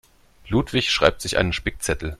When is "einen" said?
1.37-1.53